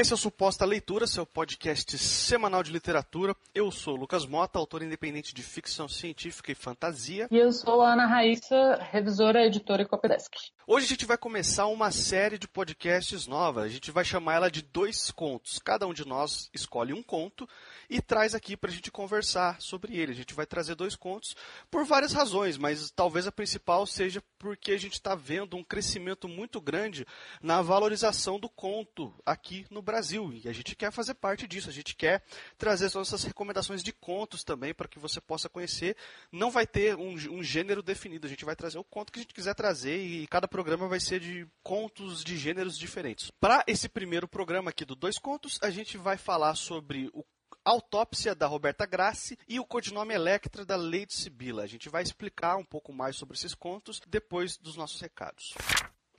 [0.00, 3.34] Esse é o Suposta Leitura, seu podcast semanal de literatura.
[3.52, 7.26] Eu sou o Lucas Mota, autor independente de ficção científica e fantasia.
[7.28, 10.32] E eu sou a Ana Raíssa, revisora, editora e copydesk.
[10.70, 13.62] Hoje a gente vai começar uma série de podcasts nova.
[13.62, 15.58] A gente vai chamar ela de Dois Contos.
[15.58, 17.48] Cada um de nós escolhe um conto
[17.90, 20.12] e traz aqui para a gente conversar sobre ele.
[20.12, 21.34] A gente vai trazer dois contos
[21.68, 26.28] por várias razões, mas talvez a principal seja porque a gente está vendo um crescimento
[26.28, 27.04] muito grande
[27.42, 30.34] na valorização do conto aqui no Brasil.
[30.34, 31.70] E a gente quer fazer parte disso.
[31.70, 32.22] A gente quer
[32.58, 35.96] trazer as nossas recomendações de contos também para que você possa conhecer.
[36.30, 38.26] Não vai ter um, um gênero definido.
[38.26, 41.00] A gente vai trazer o conto que a gente quiser trazer e cada programa vai
[41.00, 43.30] ser de contos de gêneros diferentes.
[43.40, 47.24] Para esse primeiro programa aqui do Dois Contos, a gente vai falar sobre o
[47.64, 51.62] Autópsia da Roberta Grassi e o codinome Electra da Lady Sibila.
[51.62, 55.54] A gente vai explicar um pouco mais sobre esses contos depois dos nossos recados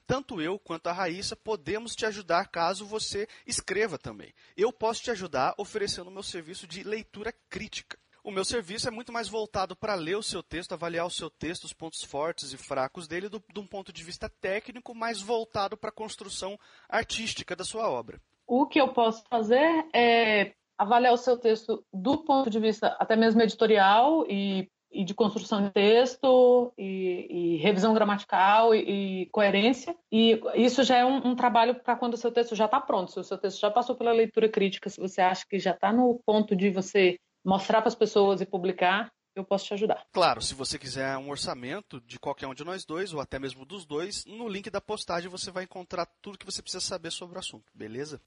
[0.10, 4.34] tanto eu quanto a Raíssa podemos te ajudar caso você escreva também.
[4.58, 7.96] Eu posso te ajudar oferecendo o meu serviço de leitura crítica.
[8.24, 11.30] O meu serviço é muito mais voltado para ler o seu texto, avaliar o seu
[11.30, 15.22] texto, os pontos fortes e fracos dele, do, de um ponto de vista técnico, mais
[15.22, 16.58] voltado para a construção
[16.90, 18.20] artística da sua obra.
[18.48, 23.16] O que eu posso fazer é avaliar o seu texto do ponto de vista até
[23.16, 29.96] mesmo editorial e, e de construção de texto e, e revisão gramatical e, e, coerência.
[30.12, 33.12] E isso já é um, um trabalho para quando o seu texto já está pronto.
[33.12, 35.94] Se o seu texto já passou pela leitura crítica, se você acha que já está
[35.94, 40.06] no ponto de você mostrar para as pessoas e publicar, eu posso te ajudar.
[40.12, 43.66] Claro, se você quiser um orçamento de qualquer um de nós dois, ou até mesmo
[43.66, 47.38] dos dois, no link da postagem você vai encontrar tudo que você precisa saber sobre
[47.38, 48.22] o assunto, beleza?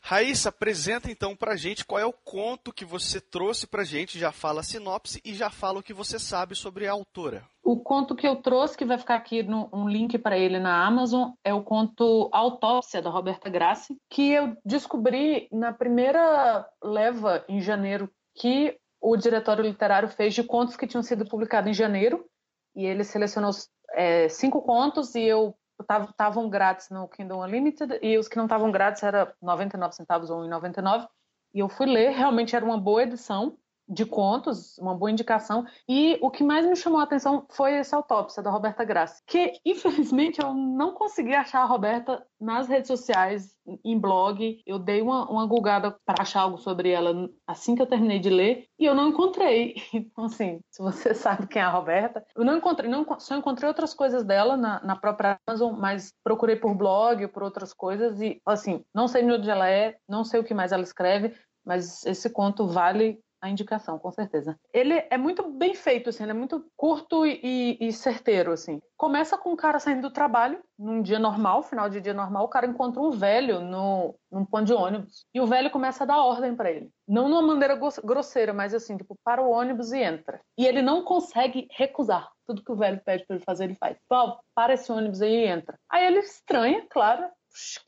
[0.00, 4.32] Raíssa, apresenta então pra gente qual é o conto que você trouxe pra gente, já
[4.32, 7.44] fala a sinopse e já fala o que você sabe sobre a autora.
[7.62, 10.84] O conto que eu trouxe, que vai ficar aqui no, um link para ele na
[10.84, 17.60] Amazon, é o conto Autópsia, da Roberta Grassi, que eu descobri na primeira leva em
[17.60, 22.26] janeiro que o diretório literário fez de contos que tinham sido publicados em janeiro,
[22.74, 23.50] e ele selecionou
[23.92, 28.70] é, cinco contos e eu estavam grátis no Kindle Unlimited e os que não estavam
[28.70, 31.08] grátis era 99 centavos ou 1,99
[31.54, 33.56] e eu fui ler, realmente era uma boa edição
[33.90, 35.66] de contos, uma boa indicação.
[35.88, 39.54] E o que mais me chamou a atenção foi essa autópsia da Roberta Grassi, que
[39.66, 43.52] infelizmente eu não consegui achar a Roberta nas redes sociais,
[43.84, 44.62] em blog.
[44.64, 48.30] Eu dei uma, uma gulgada para achar algo sobre ela assim que eu terminei de
[48.30, 49.74] ler e eu não encontrei.
[50.10, 53.68] Então, assim, se você sabe quem é a Roberta, eu não encontrei, não, só encontrei
[53.68, 58.40] outras coisas dela na, na própria Amazon, mas procurei por blog, por outras coisas e,
[58.46, 61.34] assim, não sei onde ela é, não sei o que mais ela escreve,
[61.64, 64.58] mas esse conto vale a indicação, com certeza.
[64.72, 68.80] Ele é muito bem feito, assim, ele é muito curto e, e, certeiro, assim.
[68.96, 72.48] Começa com o cara saindo do trabalho, num dia normal, final de dia normal, o
[72.48, 76.22] cara encontra um velho no, num ponto de ônibus, e o velho começa a dar
[76.22, 76.90] ordem para ele.
[77.08, 80.40] Não de uma maneira grosseira, mas assim, tipo, para o ônibus e entra.
[80.56, 82.30] E ele não consegue recusar.
[82.46, 83.96] Tudo que o velho pede para ele fazer, ele faz.
[84.08, 85.76] Pô, para esse ônibus aí e entra.
[85.90, 87.28] Aí ele estranha, claro,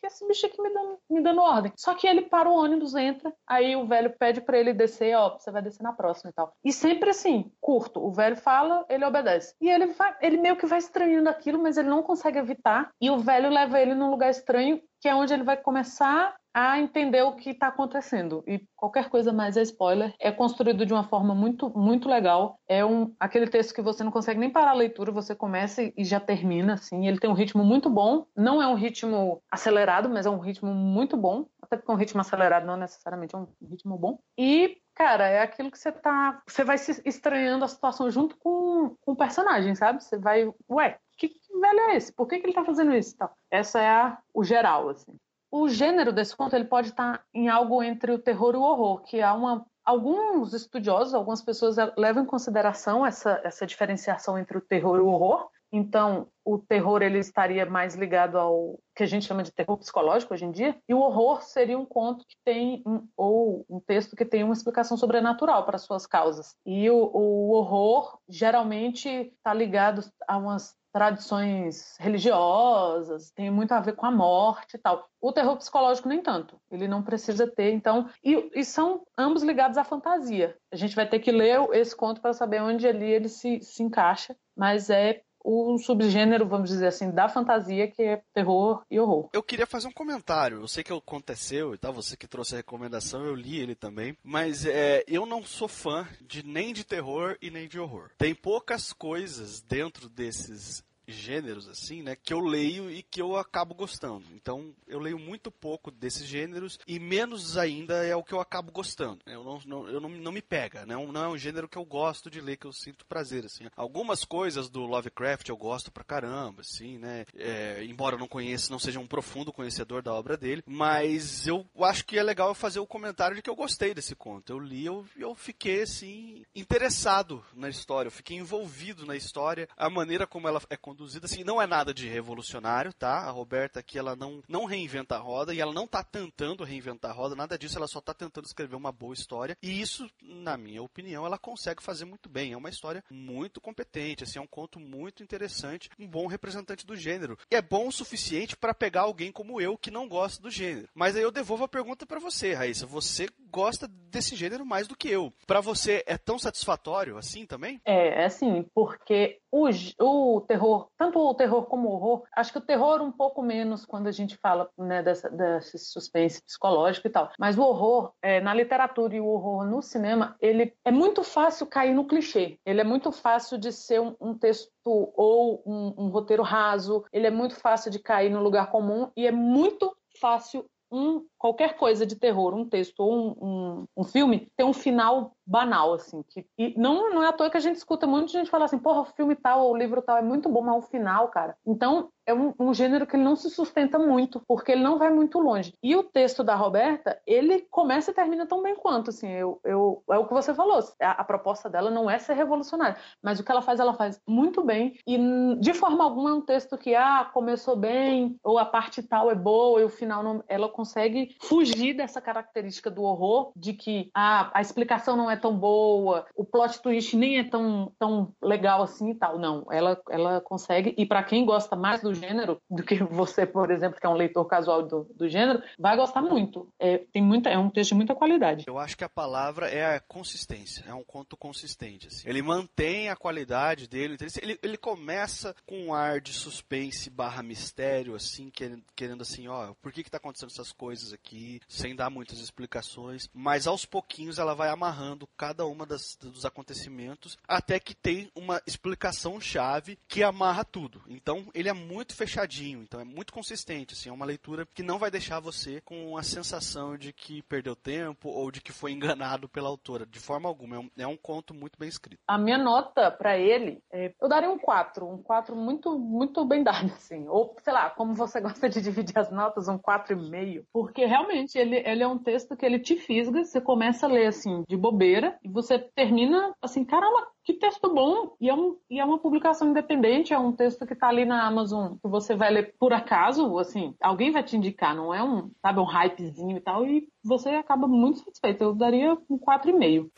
[0.00, 1.72] que esse bicho aqui me dando, me dando ordem.
[1.76, 5.38] Só que ele para o ônibus, entra, aí o velho pede para ele descer, ó,
[5.38, 6.54] você vai descer na próxima e tal.
[6.64, 8.04] E sempre assim, curto.
[8.04, 9.54] O velho fala, ele obedece.
[9.60, 12.90] E ele vai, ele meio que vai estranhando aquilo, mas ele não consegue evitar.
[13.00, 16.78] E o velho leva ele num lugar estranho, que é onde ele vai começar a
[16.78, 18.42] entender o que está acontecendo.
[18.46, 20.14] E qualquer coisa mais é spoiler.
[20.18, 22.58] É construído de uma forma muito, muito legal.
[22.68, 26.04] É um, aquele texto que você não consegue nem parar a leitura, você começa e
[26.04, 27.06] já termina, assim.
[27.06, 28.26] Ele tem um ritmo muito bom.
[28.36, 31.46] Não é um ritmo acelerado, mas é um ritmo muito bom.
[31.60, 34.18] Até porque um ritmo acelerado não necessariamente é um ritmo bom.
[34.36, 36.42] E cara, é aquilo que você tá.
[36.46, 40.02] Você vai se estranhando a situação junto com, com o personagem, sabe?
[40.02, 42.12] Você vai, ué, que, que velho é esse?
[42.12, 43.16] Por que, que ele tá fazendo isso?
[43.16, 43.32] Tal.
[43.50, 45.16] Essa é a, o geral, assim
[45.52, 49.02] o gênero desse conto ele pode estar em algo entre o terror e o horror,
[49.02, 54.60] que há uma alguns estudiosos, algumas pessoas levam em consideração essa, essa diferenciação entre o
[54.60, 55.48] terror e o horror.
[55.72, 60.34] Então, o terror ele estaria mais ligado ao que a gente chama de terror psicológico
[60.34, 64.14] hoje em dia, e o horror seria um conto que tem um, ou um texto
[64.14, 66.54] que tem uma explicação sobrenatural para suas causas.
[66.64, 73.96] E o, o horror geralmente está ligado a umas tradições religiosas, tem muito a ver
[73.96, 75.08] com a morte e tal.
[75.20, 79.78] O terror psicológico nem tanto, ele não precisa ter, então, e, e são ambos ligados
[79.78, 80.56] à fantasia.
[80.70, 83.82] A gente vai ter que ler esse conto para saber onde ali ele se, se
[83.82, 89.28] encaixa, mas é o subgênero, vamos dizer assim, da fantasia, que é terror e horror.
[89.32, 90.60] Eu queria fazer um comentário.
[90.60, 94.16] Eu sei que aconteceu e tal, você que trouxe a recomendação, eu li ele também.
[94.22, 98.10] Mas é, eu não sou fã de nem de terror e nem de horror.
[98.18, 103.74] Tem poucas coisas dentro desses gêneros, assim, né, que eu leio e que eu acabo
[103.74, 104.24] gostando.
[104.34, 108.72] Então, eu leio muito pouco desses gêneros e menos ainda é o que eu acabo
[108.72, 109.20] gostando.
[109.26, 110.94] Eu não, não eu não, não me pega, né?
[110.94, 113.66] não é um gênero que eu gosto de ler, que eu sinto prazer, assim.
[113.76, 117.24] Algumas coisas do Lovecraft eu gosto pra caramba, assim, né?
[117.34, 121.66] É, embora eu não conheça, não seja um profundo conhecedor da obra dele, mas eu
[121.80, 124.52] acho que é legal eu fazer o comentário de que eu gostei desse conto.
[124.52, 129.90] Eu li, eu, eu fiquei, assim, interessado na história, eu fiquei envolvido na história, a
[129.90, 133.20] maneira como ela é conduzida, assim, não é nada de revolucionário, tá?
[133.20, 137.10] A Roberta aqui, ela não, não reinventa a roda e ela não tá tentando reinventar
[137.10, 140.56] a roda, nada disso, ela só tá tentando escrever uma boa história e isso, na
[140.56, 142.52] minha opinião, ela consegue fazer muito bem.
[142.52, 146.96] É uma história muito competente, assim, é um conto muito interessante, um bom representante do
[146.96, 147.38] gênero.
[147.50, 150.88] E é bom o suficiente para pegar alguém como eu que não gosta do gênero.
[150.94, 152.86] Mas aí eu devolvo a pergunta para você, Raíssa.
[152.86, 155.32] Você gosta desse gênero mais do que eu.
[155.46, 157.80] Para você é tão satisfatório assim também?
[157.84, 159.68] É, é assim, porque o,
[160.00, 163.84] o terror, tanto o terror como o horror, acho que o terror um pouco menos
[163.84, 167.30] quando a gente fala né, dessa, desse suspense psicológico e tal.
[167.38, 171.66] Mas o horror, é, na literatura e o horror no cinema, ele é muito fácil
[171.66, 172.58] cair no clichê.
[172.64, 177.04] Ele é muito fácil de ser um, um texto ou um, um roteiro raso.
[177.12, 181.76] Ele é muito fácil de cair no lugar comum e é muito fácil um, qualquer
[181.76, 186.22] coisa de terror, um texto ou um, um, um, filme, ter um final banal, assim.
[186.28, 188.78] Que, e não, não é à toa que a gente escuta muita gente falar assim,
[188.78, 191.56] porra, o filme tal, ou o livro tal é muito bom, mas o final, cara.
[191.66, 195.10] Então, é um, um, gênero que ele não se sustenta muito, porque ele não vai
[195.10, 195.74] muito longe.
[195.82, 200.02] E o texto da Roberta, ele começa e termina tão bem quanto, assim, eu, eu,
[200.10, 203.44] é o que você falou, a, a, proposta dela não é ser revolucionária, mas o
[203.44, 205.18] que ela faz, ela faz muito bem, e
[205.58, 209.34] de forma alguma é um texto que, ah, começou bem, ou a parte tal é
[209.34, 214.50] boa, e o final não, ela consegue fugir dessa característica do horror, de que, ah,
[214.54, 219.10] a explicação não é tão boa, o plot twist nem é tão, tão legal assim
[219.10, 222.96] e tal, não, ela, ela consegue, e para quem gosta mais do gênero do que
[223.04, 226.68] você, por exemplo, que é um leitor casual do, do gênero, vai gostar muito.
[226.78, 228.64] É, tem muita, é um texto de muita qualidade.
[228.66, 230.84] Eu acho que a palavra é a consistência.
[230.86, 232.08] É um conto consistente.
[232.08, 232.28] Assim.
[232.28, 234.16] Ele mantém a qualidade dele.
[234.40, 239.72] Ele, ele começa com um ar de suspense barra mistério, assim, querendo, querendo assim, ó,
[239.80, 243.28] por que que tá acontecendo essas coisas aqui, sem dar muitas explicações.
[243.32, 248.60] Mas aos pouquinhos ela vai amarrando cada uma das, dos acontecimentos até que tem uma
[248.66, 251.02] explicação chave que amarra tudo.
[251.08, 254.82] Então ele é muito muito fechadinho, então é muito consistente, assim, é uma leitura que
[254.82, 258.92] não vai deixar você com a sensação de que perdeu tempo ou de que foi
[258.92, 260.76] enganado pela autora, de forma alguma.
[260.76, 262.18] É um, é um conto muito bem escrito.
[262.26, 266.62] A minha nota para ele, é, eu daria um 4, um 4 muito, muito bem
[266.62, 267.28] dado, assim.
[267.28, 270.64] Ou, sei lá, como você gosta de dividir as notas, um 4,5.
[270.72, 274.26] Porque realmente ele, ele é um texto que ele te fisga, você começa a ler
[274.26, 275.11] assim, de bobeira,
[275.42, 278.34] e você termina assim, caramba, que texto bom!
[278.40, 281.46] E é, um, e é uma publicação independente, é um texto que está ali na
[281.46, 285.50] Amazon, que você vai ler por acaso, assim, alguém vai te indicar, não é um,
[285.60, 288.62] sabe, um hypezinho e tal, e você acaba muito satisfeito.
[288.62, 290.10] Eu daria um 4,5.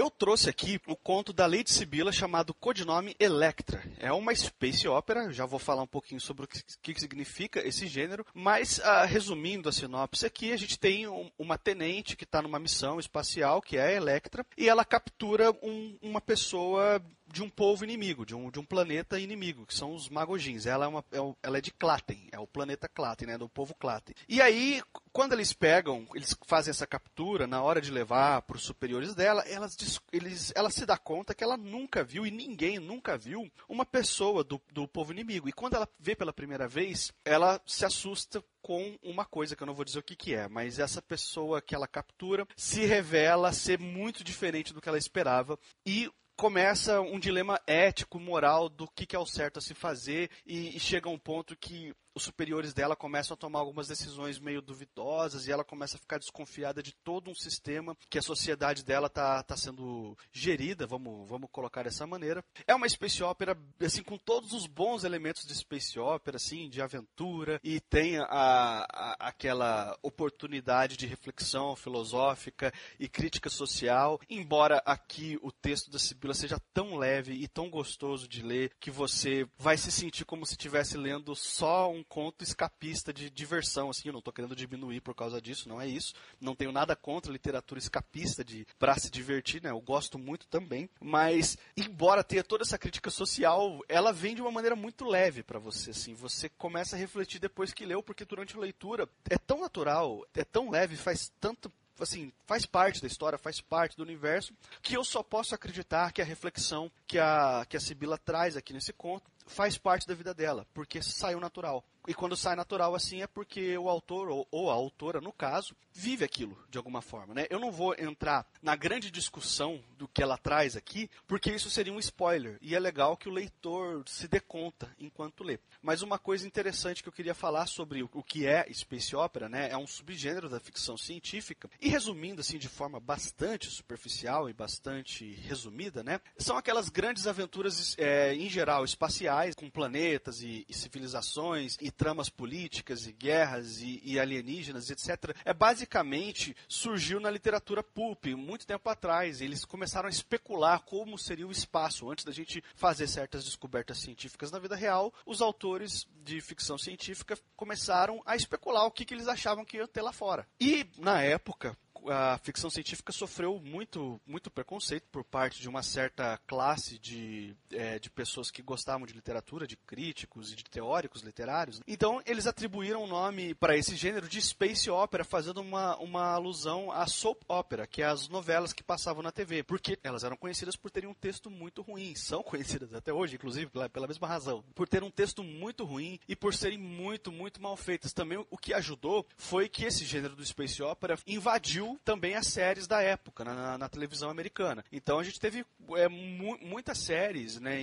[0.00, 3.84] Eu trouxe aqui o conto da Lady Sibila chamado Codinome Electra.
[3.98, 8.24] É uma space opera, já vou falar um pouquinho sobre o que, significa esse gênero,
[8.32, 12.58] mas uh, resumindo a sinopse aqui, a gente tem um, uma tenente que está numa
[12.58, 16.98] missão espacial, que é a Electra, e ela captura um, uma pessoa
[17.32, 20.66] de um povo inimigo, de um, de um planeta inimigo, que são os Magojins.
[20.66, 23.74] Ela é, uma, é, ela é de Klaten, é o planeta Klaten, né, do povo
[23.74, 24.14] Klaten.
[24.28, 24.82] E aí,
[25.12, 29.42] quando eles pegam, eles fazem essa captura, na hora de levar para os superiores dela,
[29.42, 29.76] elas,
[30.12, 34.42] eles, ela se dá conta que ela nunca viu, e ninguém nunca viu, uma pessoa
[34.42, 35.48] do, do povo inimigo.
[35.48, 39.66] E quando ela vê pela primeira vez, ela se assusta com uma coisa que eu
[39.66, 43.52] não vou dizer o que, que é, mas essa pessoa que ela captura se revela
[43.52, 46.10] ser muito diferente do que ela esperava e
[46.40, 50.74] começa um dilema ético, moral do que, que é o certo a se fazer e,
[50.74, 54.60] e chega a um ponto que os superiores dela começam a tomar algumas decisões meio
[54.60, 59.06] duvidosas e ela começa a ficar desconfiada de todo um sistema que a sociedade dela
[59.06, 62.44] está tá sendo gerida, vamos, vamos colocar dessa maneira.
[62.66, 66.82] É uma space opera, assim, com todos os bons elementos de space opera, assim, de
[66.82, 75.38] aventura, e tem a, a, aquela oportunidade de reflexão filosófica e crítica social, embora aqui
[75.42, 79.78] o texto da Sibila seja tão leve e tão gostoso de ler que você vai
[79.78, 84.18] se sentir como se estivesse lendo só um conto escapista de diversão, assim, eu não
[84.18, 86.12] estou querendo diminuir por causa disso, não é isso.
[86.40, 89.70] Não tenho nada contra literatura escapista de para se divertir, né?
[89.70, 94.50] Eu gosto muito também, mas embora tenha toda essa crítica social, ela vem de uma
[94.50, 96.12] maneira muito leve para você, assim.
[96.14, 100.42] Você começa a refletir depois que leu, porque durante a leitura é tão natural, é
[100.44, 105.04] tão leve, faz tanto assim, faz parte da história, faz parte do universo, que eu
[105.04, 109.30] só posso acreditar que a reflexão que a, que a Sibila traz aqui nesse conto
[109.46, 111.84] faz parte da vida dela, porque saiu natural.
[112.10, 115.76] E quando sai natural assim é porque o autor, ou, ou, a autora, no caso,
[115.92, 117.32] vive aquilo de alguma forma.
[117.32, 117.46] Né?
[117.48, 121.92] Eu não vou entrar na grande discussão do que ela traz aqui, porque isso seria
[121.92, 122.58] um spoiler.
[122.60, 125.60] E é legal que o leitor se dê conta enquanto lê.
[125.80, 129.70] Mas uma coisa interessante que eu queria falar sobre o que é Space Opera, né?
[129.70, 131.70] É um subgênero da ficção científica.
[131.80, 136.20] E resumindo assim de forma bastante superficial e bastante resumida, né?
[136.38, 142.30] São aquelas grandes aventuras é, em geral espaciais, com planetas e, e civilizações e tramas
[142.30, 145.36] políticas e guerras e, e, alienígenas, etc.
[145.44, 149.42] É basicamente surgiu na literatura pulp muito tempo atrás.
[149.42, 154.50] Eles começaram a especular como seria o espaço antes da gente fazer certas descobertas científicas
[154.50, 155.12] na vida real.
[155.26, 159.86] Os autores de ficção científica começaram a especular o que, que eles achavam que ia
[159.86, 160.48] ter lá fora.
[160.58, 161.76] E na época
[162.08, 167.98] a ficção científica sofreu muito, muito preconceito por parte de uma certa classe de, é,
[167.98, 171.80] de pessoas que gostavam de literatura, de críticos e de teóricos literários.
[171.86, 176.90] Então, eles atribuíram o nome para esse gênero de space opera, fazendo uma, uma alusão
[176.90, 180.76] à soap opera, que é as novelas que passavam na TV, porque elas eram conhecidas
[180.76, 184.64] por terem um texto muito ruim, são conhecidas até hoje, inclusive, pela, pela mesma razão,
[184.74, 188.12] por ter um texto muito ruim e por serem muito, muito mal feitas.
[188.12, 192.86] Também o que ajudou foi que esse gênero do space opera invadiu também as séries
[192.86, 194.84] da época na, na televisão americana.
[194.92, 195.64] Então a gente teve
[195.96, 197.80] é, mu muitas séries, né,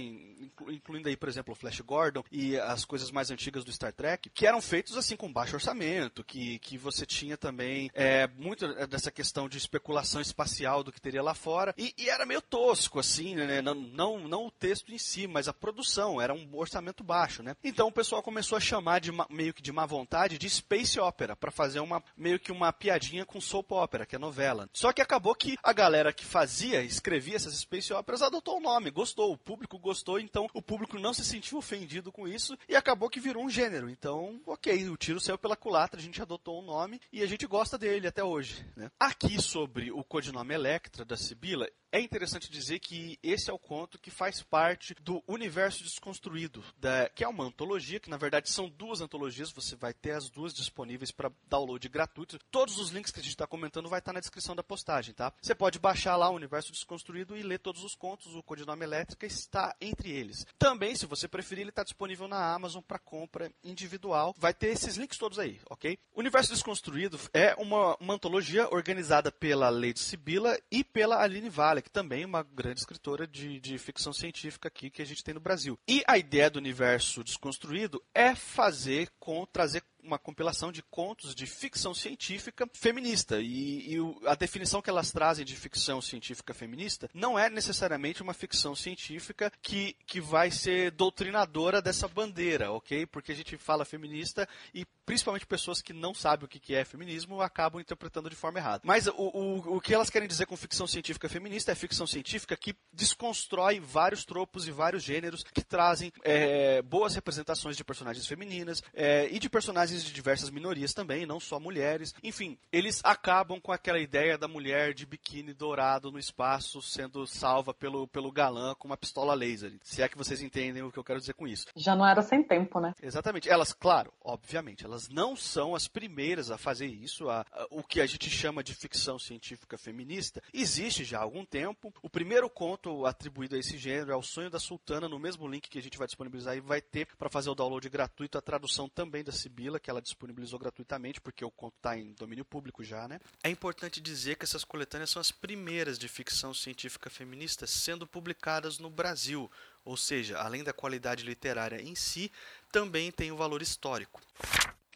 [0.69, 4.29] incluindo aí, por exemplo, o Flash Gordon e as coisas mais antigas do Star Trek,
[4.29, 9.11] que eram feitos assim com baixo orçamento, que, que você tinha também é, muito dessa
[9.11, 13.35] questão de especulação espacial do que teria lá fora, e, e era meio tosco, assim,
[13.35, 17.43] né, não, não, não o texto em si, mas a produção, era um orçamento baixo,
[17.43, 17.55] né.
[17.63, 21.35] Então o pessoal começou a chamar de meio que de má vontade de Space Opera,
[21.35, 24.69] para fazer uma meio que uma piadinha com soap opera que é novela.
[24.73, 28.91] Só que acabou que a galera que fazia, escrevia essas space operas, adotou o nome,
[28.91, 33.09] gostou, o público gostou, então o público não se sentiu ofendido com isso e acabou
[33.09, 33.89] que virou um gênero.
[33.89, 37.45] Então, ok, o tiro saiu pela culatra, a gente adotou o nome e a gente
[37.45, 38.65] gosta dele até hoje.
[38.75, 38.91] Né?
[38.99, 43.97] Aqui sobre o codinome Electra da Sibila, é interessante dizer que esse é o conto
[43.97, 48.69] que faz parte do universo desconstruído, da, que é uma antologia, que na verdade são
[48.69, 52.37] duas antologias, você vai ter as duas disponíveis para download gratuito.
[52.51, 55.13] Todos os links que a gente está comentando vai estar tá na descrição da postagem,
[55.13, 55.33] tá?
[55.41, 59.25] Você pode baixar lá o universo desconstruído e ler todos os contos, o codinome elétrica
[59.25, 60.36] está entre eles.
[60.57, 64.35] Também, se você preferir, ele está disponível na Amazon para compra individual.
[64.37, 65.97] Vai ter esses links todos aí, ok?
[66.15, 71.89] Universo desconstruído é uma, uma antologia organizada pela Lady Sibila e pela Aline Vale que
[71.89, 75.39] também é uma grande escritora de, de ficção científica aqui que a gente tem no
[75.39, 75.77] Brasil.
[75.87, 81.45] E a ideia do universo desconstruído é fazer com trazer uma compilação de contos de
[81.45, 83.39] ficção científica feminista.
[83.39, 88.33] E, e, a definição que elas trazem de ficção científica feminista não é necessariamente uma
[88.33, 93.05] ficção científica que, que vai ser doutrinadora dessa bandeira, ok?
[93.05, 97.41] Porque a gente fala feminista e principalmente pessoas que não sabem o que é feminismo
[97.41, 98.81] acabam interpretando de forma errada.
[98.83, 102.55] Mas o, o, o que elas querem dizer com ficção científica feminista é ficção científica
[102.57, 108.83] que desconstrói vários tropos e vários gêneros que trazem é, boas representações de personagens femininas
[108.93, 112.13] é, e de personagens de diversas minorias também, não só mulheres.
[112.23, 117.73] Enfim, eles acabam com aquela ideia da mulher de biquíni dourado no espaço sendo salva
[117.73, 119.73] pelo, pelo galã com uma pistola laser.
[119.83, 121.65] Se é que vocês entendem o que eu quero dizer com isso.
[121.75, 122.93] Já não era sem tempo, né?
[123.01, 123.49] Exatamente.
[123.49, 127.29] Elas, claro, obviamente, elas não são as primeiras a fazer isso.
[127.29, 131.45] A, a, o que a gente chama de ficção científica feminista existe já há algum
[131.45, 131.93] tempo.
[132.01, 135.69] O primeiro conto atribuído a esse gênero é O Sonho da Sultana, no mesmo link
[135.69, 138.87] que a gente vai disponibilizar e vai ter para fazer o download gratuito a tradução
[138.89, 143.07] também da Sibila, que ela disponibilizou gratuitamente, porque o conto está em domínio público já,
[143.07, 143.21] né?
[143.41, 148.79] É importante dizer que essas coletâneas são as primeiras de ficção científica feminista sendo publicadas
[148.79, 149.49] no Brasil,
[149.85, 152.29] ou seja, além da qualidade literária em si,
[152.69, 154.19] também tem o um valor histórico.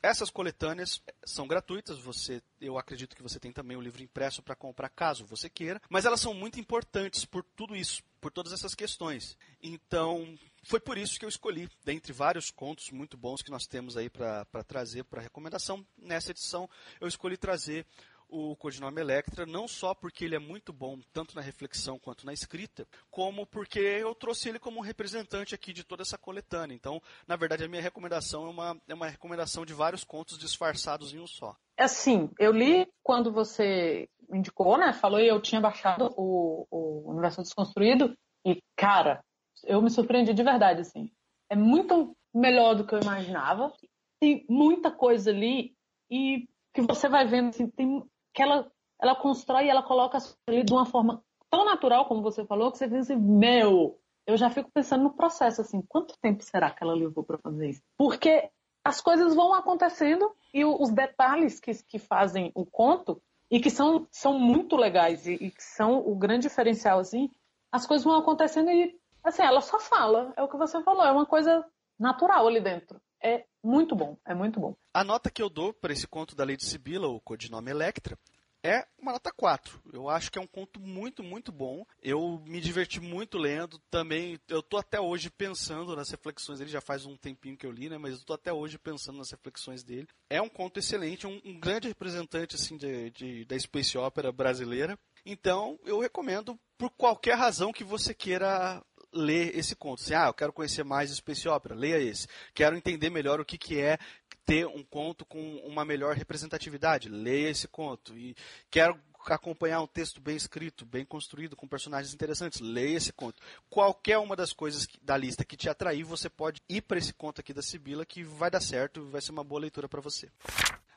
[0.04, 4.58] Essas coletâneas são gratuitas, você, eu acredito que você tem também o livro impresso para
[4.58, 8.76] comprar caso você queira, mas elas são muito importantes por tudo isso, por todas essas
[8.76, 9.38] questões.
[9.64, 13.98] Então, foi por isso que eu escolhi, dentre vários contos muito bons que nós temos
[13.98, 17.86] aí para trazer para recomendação, nessa edição eu escolhi trazer
[18.32, 22.32] o codinome Electra, não só porque ele é muito bom, tanto na reflexão quanto na
[22.32, 26.74] escrita, como porque eu trouxe ele como um representante aqui de toda essa coletânea.
[26.74, 31.14] Então, na verdade, a minha recomendação é uma, é uma recomendação de vários contos disfarçados
[31.14, 31.56] em um só.
[31.78, 34.94] Assim, eu li quando você indicou, né?
[34.94, 38.16] Falou e eu tinha baixado o, o Universo Desconstruído
[38.46, 39.22] e, cara,
[39.66, 41.12] eu me surpreendi de verdade, assim.
[41.50, 43.72] É muito melhor do que eu imaginava.
[44.20, 45.76] Tem muita coisa ali
[46.10, 48.04] e que você vai vendo, assim, tem,
[48.34, 50.18] que ela, ela constrói e ela coloca
[50.48, 54.38] ali de uma forma tão natural, como você falou, que você diz assim, meu, eu
[54.38, 57.82] já fico pensando no processo, assim, quanto tempo será que ela levou para fazer isso?
[57.98, 58.50] Porque
[58.84, 64.08] as coisas vão acontecendo e os detalhes que, que fazem o conto e que são,
[64.12, 67.30] são muito legais e, e, que são o grande diferencial, assim,
[67.72, 71.12] as coisas vão acontecendo e, assim, ela só fala, é o que você falou, é
[71.12, 71.66] uma coisa
[72.00, 73.00] natural ali dentro.
[73.24, 74.76] É muito bom, é muito bom.
[74.94, 78.18] A nota que eu dou para esse conto da Lady Sibila, o codinome Electra,
[78.64, 79.82] é uma nota 4.
[79.92, 81.84] Eu acho que é um conto muito, muito bom.
[82.02, 83.80] Eu me diverti muito lendo.
[83.90, 86.70] Também, eu tô até hoje pensando nas reflexões dele.
[86.70, 87.98] Já faz um tempinho que eu li, né?
[87.98, 90.08] Mas eu tô até hoje pensando nas reflexões dele.
[90.30, 94.98] É um conto excelente, um, um grande representante, assim, de, de, da space opera brasileira.
[95.26, 98.84] Então, eu recomendo por qualquer razão que você queira
[99.14, 100.02] ler esse conto.
[100.02, 102.28] Assim, ah, eu quero conhecer mais Space Opera, leia esse.
[102.54, 103.98] Quero entender melhor o que, que é
[104.46, 108.18] ter um conto com uma melhor representatividade, leia esse conto.
[108.18, 108.36] E
[108.70, 113.40] quero acompanhar um texto bem escrito, bem construído, com personagens interessantes, leia esse conto.
[113.70, 117.40] Qualquer uma das coisas da lista que te atrair, você pode ir para esse conto
[117.40, 120.30] aqui da Sibila, que vai dar certo, vai ser uma boa leitura para você.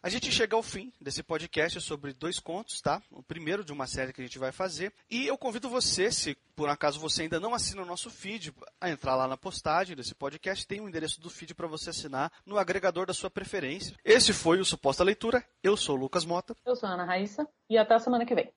[0.04, 3.00] A gente chega ao fim desse podcast sobre dois contos, tá?
[3.10, 4.92] O primeiro de uma série que a gente vai fazer.
[5.10, 8.90] E eu convido você, se por acaso você ainda não assina o nosso feed, a
[8.90, 10.66] entrar lá na postagem desse podcast.
[10.66, 13.96] Tem o um endereço do feed para você assinar no agregador da sua preferência.
[14.04, 15.42] Esse foi o Suposta Leitura.
[15.62, 16.54] Eu sou o Lucas Mota.
[16.66, 17.48] Eu sou a Ana Raíssa.
[17.70, 18.52] E até a semana que vem.